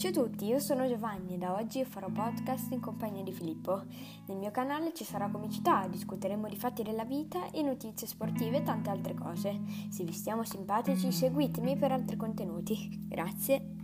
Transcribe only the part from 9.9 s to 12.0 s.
Se vi stiamo simpatici seguitemi per